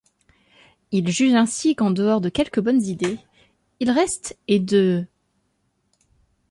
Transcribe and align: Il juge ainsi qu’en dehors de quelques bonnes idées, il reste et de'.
Il 0.91 1.09
juge 1.11 1.35
ainsi 1.35 1.75
qu’en 1.75 1.91
dehors 1.91 2.21
de 2.21 2.29
quelques 2.29 2.59
bonnes 2.59 2.81
idées, 2.81 3.19
il 3.79 3.91
reste 3.91 4.35
et 4.47 4.57
de'. 4.59 5.05